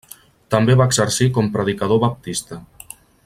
També 0.53 0.75
va 0.79 0.87
exercir 0.91 1.27
com 1.37 1.51
predicador 1.57 2.03
baptista. 2.05 2.63